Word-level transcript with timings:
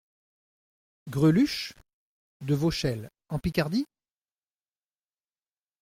Greluche? 1.11 1.73
de 2.43 2.55
Vauchelles… 2.55 3.11
en 3.29 3.37
Picardie? 3.37 3.85